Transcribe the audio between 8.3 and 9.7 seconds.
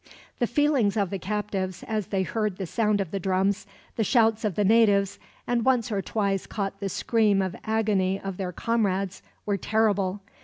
their comrades, were